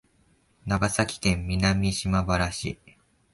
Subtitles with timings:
[0.65, 2.79] 長崎県南島原市